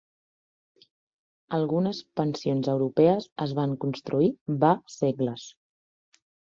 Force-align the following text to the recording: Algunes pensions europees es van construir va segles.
Algunes 1.59 1.99
pensions 2.21 2.71
europees 2.75 3.31
es 3.49 3.55
van 3.63 3.79
construir 3.87 4.35
va 4.67 4.77
segles. 5.01 5.51